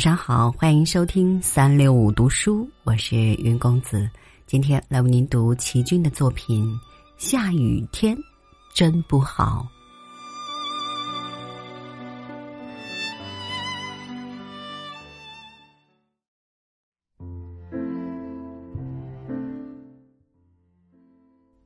[0.00, 4.08] 晚上好，欢迎收听三六五读书，我是云公子。
[4.46, 6.64] 今天来为您读齐军的作品
[7.18, 8.16] 《下雨天
[8.74, 9.68] 真不好》。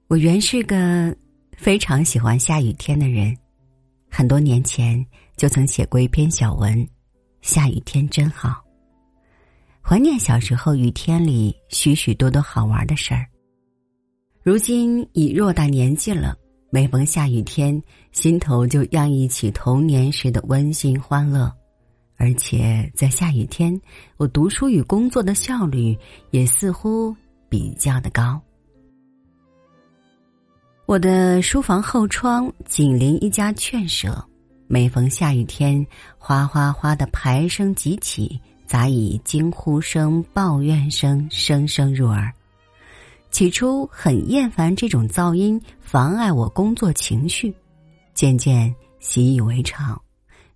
[0.08, 1.16] 我原是个
[1.56, 3.32] 非常喜欢下雨天的人，
[4.10, 6.84] 很多年前就曾写过一篇小文。
[7.44, 8.64] 下雨天真好。
[9.82, 13.26] 怀念小时候雨天里许许多多好玩的事儿。
[14.42, 16.34] 如今已偌大年纪了，
[16.70, 17.80] 每逢下雨天，
[18.12, 21.52] 心头就洋溢起童年时的温馨欢乐。
[22.16, 23.78] 而且在下雨天，
[24.16, 25.94] 我读书与工作的效率
[26.30, 27.14] 也似乎
[27.50, 28.40] 比较的高。
[30.86, 34.26] 我的书房后窗紧邻一家劝舍。
[34.66, 35.86] 每逢下雨天，
[36.18, 42.32] 哗哗哗的排声即起，杂以惊呼声、抱怨声声声入耳。
[43.30, 47.54] 起初很厌烦这种噪音，妨碍我工作情绪，
[48.14, 50.00] 渐渐习以为常，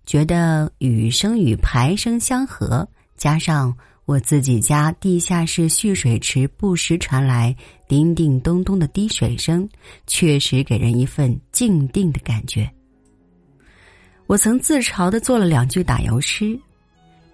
[0.05, 7.55] 觉得雨声与排声相合，加上我自己家地下室蓄水池不时传来
[7.87, 9.69] 叮叮咚咚的滴水声，
[10.07, 12.69] 确实给人一份静定的感觉。
[14.29, 16.55] 我曾自嘲的做了两句打油诗：“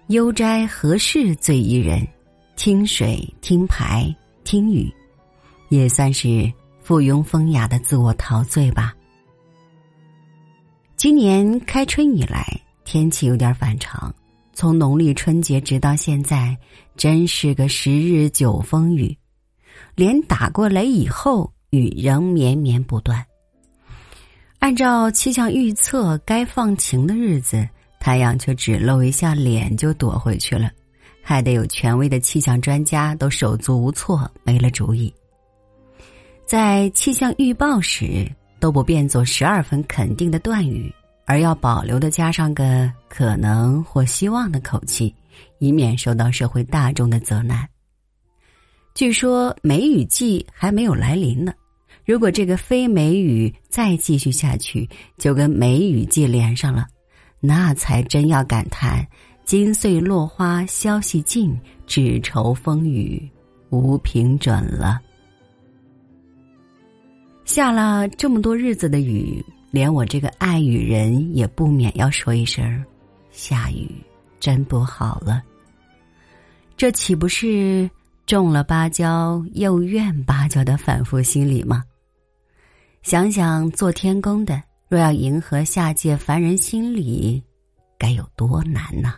[0.08, 2.00] 悠哉何事最宜人？
[2.56, 4.08] 听水听牌
[4.44, 4.90] 听雨，
[5.68, 8.94] 也算是附庸风雅的自我陶醉吧。”
[10.96, 12.46] 今年开春以来，
[12.86, 14.10] 天气有点反常，
[14.54, 16.56] 从农历春节直到现在，
[16.96, 19.14] 真是个十日九风雨，
[19.94, 23.22] 连打过雷以后，雨仍绵绵不断。
[24.58, 27.68] 按照气象预测，该放晴的日子，
[28.00, 30.70] 太阳却只露一下脸就躲回去了，
[31.22, 35.12] 害得有权威的气象专家都手足无措，没了主意。
[36.44, 40.92] 在气象预报时，都不变作十二分肯定的断语，
[41.26, 45.14] 而要保留的加上个可能或希望的口气，
[45.58, 47.68] 以免受到社会大众的责难。
[48.94, 51.52] 据说梅雨季还没有来临呢。
[52.06, 56.86] 如果这个非梅雨再继续下去，就跟梅雨季连上了，
[57.40, 59.04] 那才真要感叹
[59.44, 63.28] “金穗落花消息尽，只愁风雨
[63.70, 65.00] 无凭准”了。
[67.44, 72.84] 下了这么多日子的雨，连我这个爱雨人也不免要说一声
[73.32, 73.90] ：“下雨
[74.38, 75.42] 真不好了。”
[76.76, 77.90] 这岂不是
[78.26, 81.82] 种了芭蕉又怨芭蕉的反复心理吗？
[83.06, 87.40] 想想做天宫的，若要迎合下界凡人心理，
[87.96, 89.14] 该有多难呢？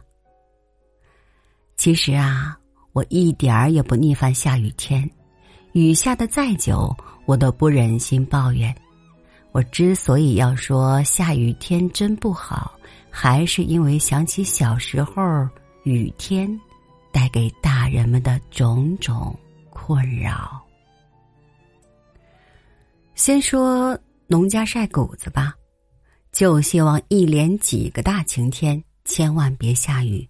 [1.79, 2.55] 其实啊，
[2.93, 5.11] 我一点儿也不逆反下雨天，
[5.73, 6.95] 雨下的再久，
[7.25, 8.77] 我都不忍心抱怨。
[9.53, 12.71] 我之所以要说下雨天真不好，
[13.09, 15.49] 还是因为想起小时候
[15.85, 16.47] 雨天
[17.11, 19.35] 带给大人们的种种
[19.71, 20.63] 困扰。
[23.19, 23.99] 先说
[24.29, 25.53] 农家晒谷子吧，
[26.31, 30.27] 就希望一连几个大晴天，千万别下雨。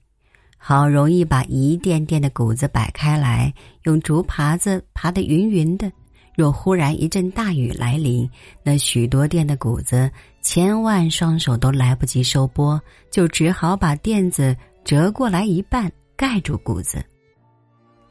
[0.56, 5.92] 好容易把一垫垫的谷子摆开来，用竹耙子耙得匀匀的。
[6.34, 8.26] 若忽然一阵大雨来临，
[8.62, 10.10] 那许多垫的谷子，
[10.40, 17.04] 千万双手都来不及收播，就只好把垫子折过来一半，盖住谷子。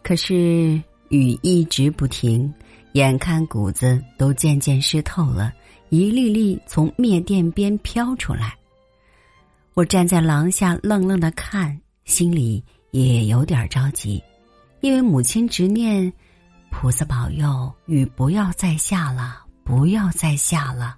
[0.03, 0.79] 可是
[1.09, 2.53] 雨一直不停。
[2.97, 5.53] 眼看谷子都渐渐湿透了，
[5.89, 8.57] 一粒粒从灭电边飘出来。
[9.75, 14.19] 我站在廊下愣愣的看，心里也有点着急，
[14.81, 16.11] 因为母亲执念：
[16.71, 20.97] 菩萨保佑雨不要再下了，不要再下了。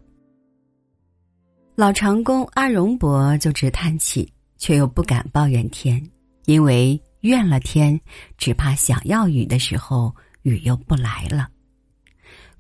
[1.76, 6.02] 老长工阿荣伯就直叹气，却又不敢抱怨天，
[6.46, 8.00] 因为怨了天，
[8.38, 11.50] 只怕想要雨的时候，雨又不来了。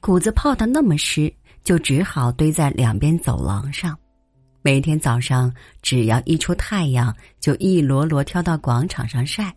[0.01, 1.31] 谷子泡的那么湿，
[1.63, 3.97] 就只好堆在两边走廊上。
[4.61, 9.51] 每天早上，只要一出太阳，就一摞摞挑到广场上晒；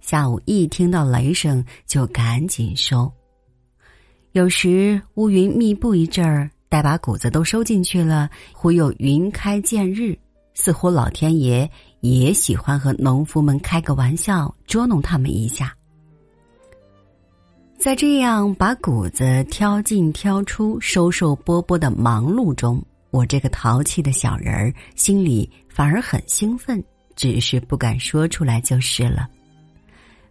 [0.00, 3.10] 下午一听到雷声，就赶紧收。
[4.32, 10.16] 有时乌云密布一阵儿，待把谷子都收进去了，忽又云开见日，
[10.54, 11.68] 似乎老天爷
[12.00, 15.74] 也喜欢和农夫们开个玩笑，捉弄他们一下。
[17.78, 26.82] 在这样把谷子挑进挑出、收收拨拨的忙碌中，我这个淘气的小人儿心里反而很兴奋，
[27.14, 29.28] 只是不敢说出来就是了。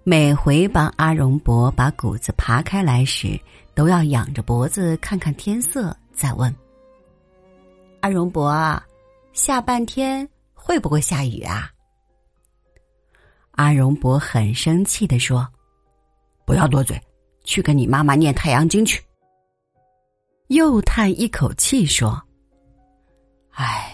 [0.03, 3.39] 每回帮阿荣伯把谷子扒开来时，
[3.73, 6.53] 都要仰着脖子看看天色，再问
[8.01, 8.85] ：“阿荣伯啊，
[9.31, 11.71] 下半天会不会下雨啊？”
[13.55, 15.47] 阿荣伯很生气的说
[16.45, 17.01] ：“不要多嘴，
[17.47, 19.01] 去跟你妈妈念太阳经去。”
[20.49, 22.21] 又叹一口气说
[23.55, 23.91] ：“唉，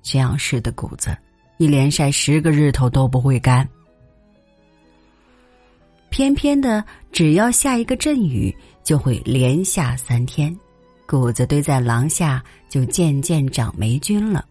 [0.00, 1.14] 这样式的谷子，
[1.58, 3.68] 一连晒十个日头都不会干。
[6.08, 6.82] 偏偏的，
[7.12, 10.58] 只要下一个阵雨。”就会连下三天，
[11.06, 14.44] 谷子堆在廊下，就渐渐长霉菌了。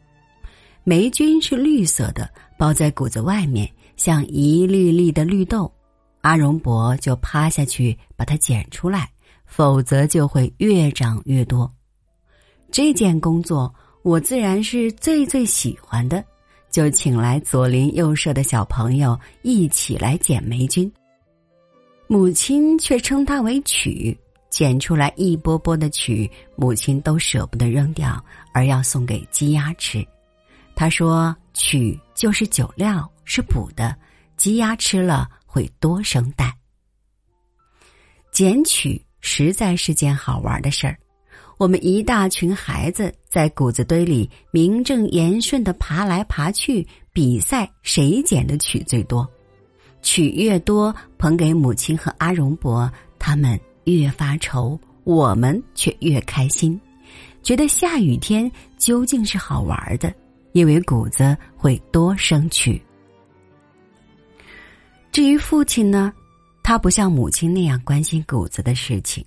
[0.83, 5.69] 霉菌是绿色的，包在谷子外面，像一粒粒的绿豆。
[6.21, 9.09] 阿荣伯就趴下去把它捡出来，
[9.45, 11.71] 否则就会越长越多。
[12.71, 13.73] 这件工作
[14.03, 16.23] 我自然是最最喜欢的，
[16.69, 20.91] 就请来左邻右舍的小朋友一起来捡霉菌。
[22.07, 24.17] 母亲却称它为曲。
[24.49, 28.19] 捡出来一波波的曲，母亲都舍不得扔掉，
[28.51, 30.03] 而要送给鸡鸭吃。
[30.75, 33.95] 他说：“曲就是酒料，是补的，
[34.37, 36.53] 鸡鸭吃了会多生蛋。”
[38.31, 40.95] 捡曲实在是件好玩的事儿。
[41.57, 49.27] 我们一大群孩子在谷子堆里名正言顺的爬来爬去，比赛谁捡的曲最多。
[50.01, 53.59] 曲越多，捧给母亲和阿荣伯他们。
[53.85, 56.79] 越发愁，我们却越开心，
[57.41, 60.13] 觉得下雨天究竟是好玩的，
[60.51, 62.79] 因为谷子会多生曲。
[65.11, 66.13] 至于父亲呢，
[66.63, 69.25] 他不像母亲那样关心谷子的事情，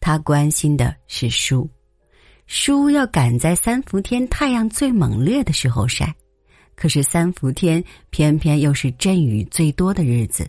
[0.00, 1.68] 他关心的是书。
[2.46, 6.14] 书要赶在三伏天太阳最猛烈的时候晒，
[6.74, 10.48] 可是三伏天偏偏又是阵雨最多的日子。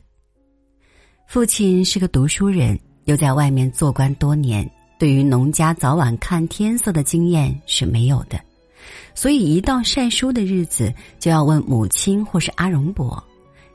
[1.27, 2.80] 父亲是个读书人。
[3.06, 4.65] 又在外面做官多年，
[4.97, 8.39] 对于农家早晚看天色的经验是没有的，
[9.13, 13.21] 所以一到晒书的日子，就要问母亲或是阿荣伯：“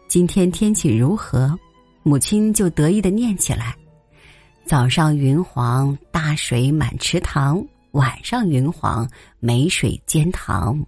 [0.09, 1.57] 今天天气如何？”
[2.03, 3.77] 母亲就得意的念起来
[4.65, 9.07] ：“早上云黄，大水满池塘；晚上云黄，
[9.39, 10.83] 没水煎塘。”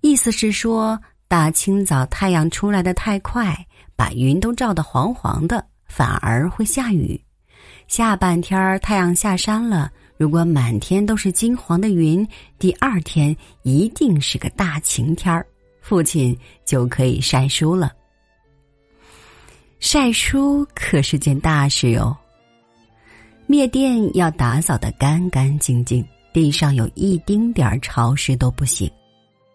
[0.00, 0.98] 意思是说，
[1.28, 3.54] 大清早太阳出来的太快，
[3.94, 7.20] 把云都照得黄黄的，反而会下雨。
[7.88, 12.26] 下半天儿太阳下山了，如果满天都是金黄的云，
[12.58, 15.46] 第二天一定是个大晴天儿，
[15.82, 16.34] 父亲
[16.64, 17.92] 就可以晒书了。
[19.78, 22.16] 晒书可是件大事哟。
[23.46, 28.90] 灭电要打扫的干干净净，地上有一丁点儿潮湿都不行，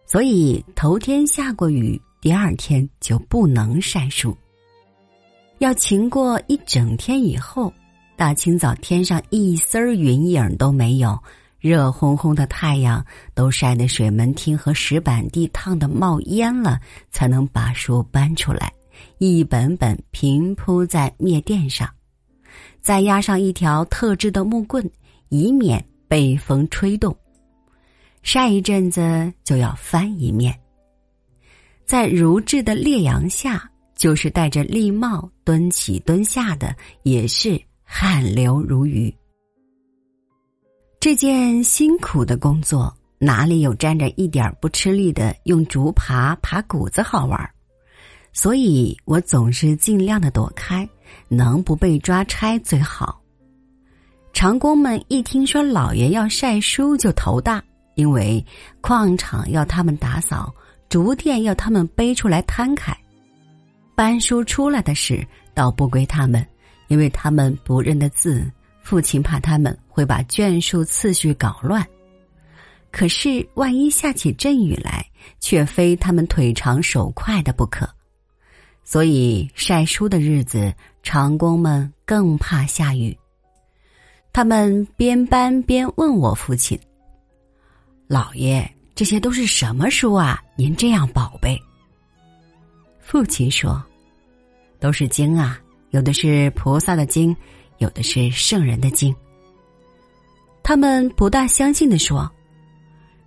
[0.06, 4.35] 所以头天下过雨，第二天就不能晒书。
[5.57, 7.73] 要晴过一整天以后。
[8.18, 11.18] 大清早，天上一丝儿云影都没有，
[11.59, 13.03] 热烘烘的太阳
[13.33, 16.79] 都晒得水门厅和石板地烫得冒烟了，
[17.09, 18.71] 才能把书搬出来，
[19.18, 21.89] 一本本平铺在篾垫上，
[22.81, 24.89] 再压上一条特制的木棍，
[25.30, 27.15] 以免被风吹动。
[28.23, 30.57] 晒一阵子就要翻一面，
[31.85, 37.61] 在如炙的烈阳下，就是戴着笠帽蹲起蹲下的，也是。
[37.94, 39.14] 汗流如雨，
[40.97, 47.37] 这件辛苦的工作哪里有沾着一点不吃力的用竹耙耙谷子好玩？
[48.33, 50.88] 所以我总是尽量的躲开，
[51.28, 53.21] 能不被抓差最好。
[54.33, 57.61] 长工们一听说老爷要晒书就头大，
[57.95, 58.44] 因为
[58.80, 60.54] 矿场要他们打扫，
[60.88, 62.95] 竹店要他们背出来摊开，
[63.95, 66.45] 搬书出来的事倒不归他们。
[66.88, 68.45] 因为他们不认得字，
[68.81, 71.85] 父亲怕他们会把卷数次序搞乱。
[72.92, 75.06] 可是万一下起阵雨来，
[75.40, 77.90] 却非他们腿长手快的不可。
[78.83, 80.73] 所以晒书的日子，
[81.04, 83.18] 长工们更怕下雨。
[84.33, 86.80] 他们边搬边问我父亲
[88.07, 90.42] ：“老爷，这些都是什么书啊？
[90.56, 91.59] 您这样宝贝。”
[93.00, 93.83] 父亲说
[94.80, 95.59] ：“都是经啊。”
[95.92, 97.35] 有的是菩萨的经，
[97.78, 99.14] 有的是圣人的经。
[100.64, 102.31] 他们不大相信的说：“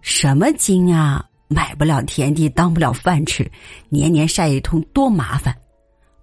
[0.00, 1.23] 什么经啊？
[1.48, 3.50] 买不了田地，当不了饭吃，
[3.88, 5.54] 年年晒一通多麻烦。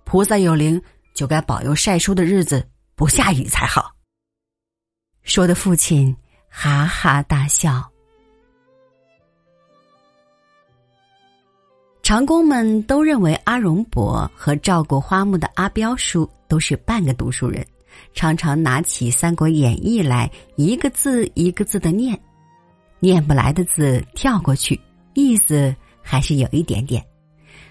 [0.04, 0.82] 菩萨有灵，
[1.14, 3.92] 就该保佑晒书的日子不下雨才好。”
[5.24, 6.16] 说的父亲
[6.50, 7.88] 哈哈大笑。
[12.02, 17.66] 长工们都认为阿荣伯和照顾花木的阿彪叔都是半个读书人，
[18.14, 22.20] 常常拿起《三国演义》来一个字一个字的念，
[23.00, 24.78] 念不来的字跳过去，
[25.14, 27.04] 意思还是有一点点，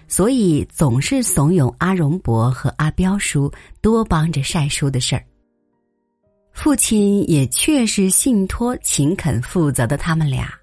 [0.07, 5.23] 所以总是怂恿阿荣伯和阿彪叔多帮着晒书的事儿。
[6.53, 10.53] 父亲也确实信托勤恳负责的他们俩。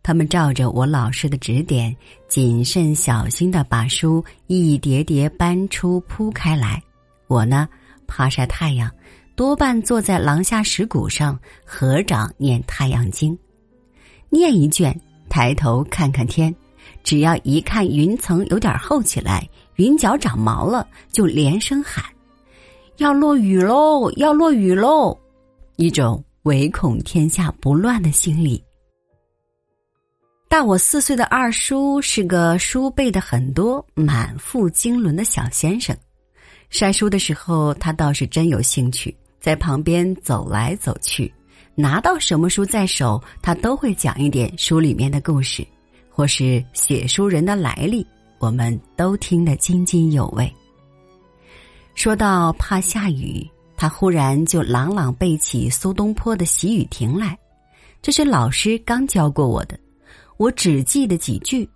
[0.00, 1.94] 他们照着我老师的指点，
[2.28, 6.82] 谨慎小心的把书一叠叠搬出铺开来。
[7.26, 7.68] 我呢，
[8.06, 8.90] 怕晒太阳，
[9.34, 13.34] 多半坐在廊下石鼓上合掌念《太阳经》。
[14.30, 16.54] 念一卷，抬头看看天，
[17.02, 22.04] 只要一看云层有点厚起来，云脚长毛了，就连声喊
[22.98, 24.10] ：“要落雨喽！
[24.16, 25.16] 要落雨喽！”
[25.76, 28.62] 一种唯恐天下不乱的心理。
[30.48, 35.94] 大我四岁的二叔是个书背的很多、满腹经纶的小先生。
[36.70, 41.32] 晒书的时候，他倒是真有兴趣，在旁边走来走去。
[41.80, 45.64] 拿到什么书在手，他都会讲一点书里面的故事，
[46.10, 48.04] 或是写书人的来历，
[48.40, 50.52] 我们都听得津津有味。
[51.94, 57.38] 说到怕下雨，他忽然就朗朗背起苏东坡的《喜雨亭》来，
[58.02, 59.78] 这是老师刚教过我的。
[60.36, 61.68] 我只记得几句：“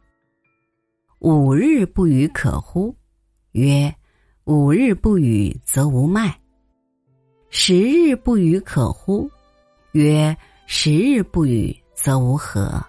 [1.21, 2.93] 五日不雨可乎？
[3.53, 3.95] 曰：
[4.47, 6.37] 五日不雨则无麦。
[7.51, 9.31] 十日不雨可乎？
[9.93, 12.85] 曰：十日不雨则无禾。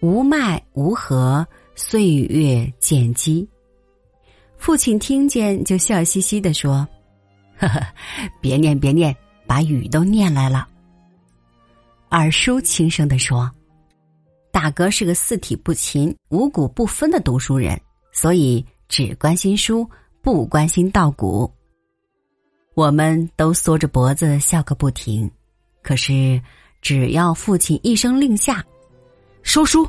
[0.00, 3.48] 无麦无禾，岁月渐积。”
[4.56, 6.86] 父亲听见就笑嘻嘻的说
[7.58, 7.80] ：“呵呵，
[8.40, 9.14] 别念别念，
[9.46, 10.68] 把雨都念来了。”
[12.08, 13.50] 二叔轻声的说。
[14.52, 17.80] 大哥是个四体不勤、五谷不分的读书人，
[18.12, 19.88] 所以只关心书，
[20.22, 21.50] 不关心稻谷。
[22.74, 25.30] 我们都缩着脖子笑个不停。
[25.82, 26.40] 可是，
[26.82, 28.64] 只要父亲一声令下，
[29.42, 29.88] 收书，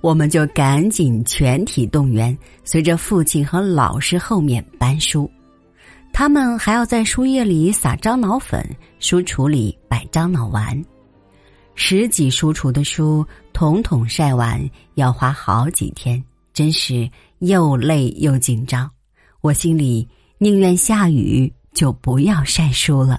[0.00, 5.30] 我们就赶紧全体动员，随着父亲和老师后面搬书。
[6.12, 8.62] 他们还要在书页里撒樟脑粉，
[8.98, 10.84] 书橱里摆樟脑丸。
[11.74, 14.60] 十几书橱的书，统统晒完
[14.94, 18.90] 要花好几天，真是又累又紧张。
[19.40, 23.18] 我心里宁愿下雨，就不要晒书了。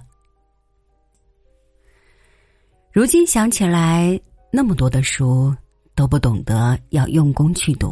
[2.94, 4.20] 如今想起来，
[4.52, 5.52] 那么多的书
[5.96, 7.92] 都不懂得要用功去读，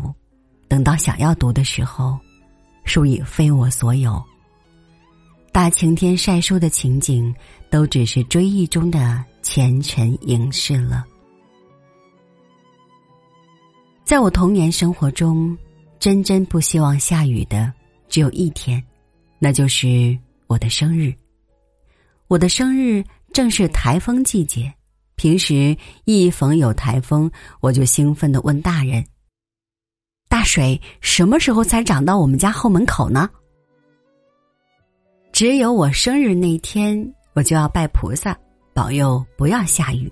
[0.67, 2.19] 等到想要读的时候，
[2.85, 4.23] 书已非我所有。
[5.51, 7.33] 大晴天晒书的情景，
[7.71, 9.25] 都只是追忆中的。
[9.43, 11.03] 前尘影视了。
[14.05, 15.57] 在我童年生活中，
[15.99, 17.73] 真真不希望下雨的
[18.07, 18.81] 只有一天，
[19.39, 20.15] 那就是
[20.45, 21.11] 我的生日。
[22.27, 23.03] 我的生日
[23.33, 24.71] 正是台风季节，
[25.21, 29.05] 平时一逢有台风，我就兴奋的问大人
[30.27, 33.29] ：“大水什么时候才涨到我们家后门口呢？”
[35.31, 38.35] 只有我生日那天，我就要拜菩萨。
[38.73, 40.11] 保佑不要下雨，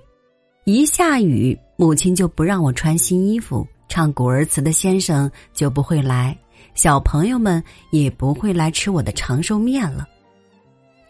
[0.65, 6.37] 一下雨，母亲就不让我穿新衣服，唱古儿词的先生就不会来，
[6.75, 10.07] 小朋友们也不会来吃我的长寿面了。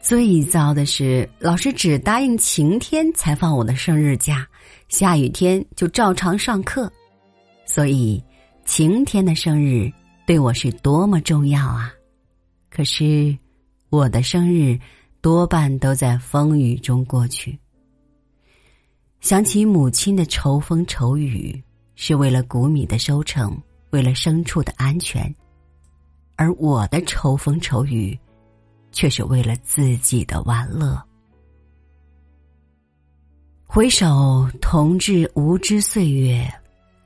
[0.09, 4.43] 最糟的是，老师只答应晴天才放我的生日假，
[4.87, 6.91] 下雨天就照常上课。
[7.63, 8.19] 所以，
[8.65, 9.87] 晴天的生日
[10.25, 11.93] 对我是多么重要啊！
[12.71, 13.37] 可是，
[13.91, 14.79] 我的生日。
[15.21, 17.59] 多半都在风雨中过去。
[19.19, 21.61] 想起母亲的愁风愁雨，
[21.93, 23.55] 是为了谷米的收成，
[23.91, 25.31] 为了牲畜的安全；
[26.35, 28.17] 而我的愁风愁雨，
[28.91, 31.01] 却是为了自己的玩乐。
[33.65, 36.47] 回首同治无知岁月，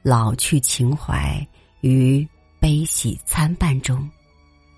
[0.01, 1.45] 老去情怀
[1.81, 2.27] 于
[2.59, 4.09] 悲喜参半中，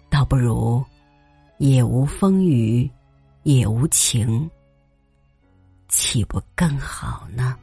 [0.09, 0.83] 倒不如
[1.57, 2.89] 也无风雨。
[3.43, 4.49] 也无情，
[5.87, 7.55] 岂不更好呢？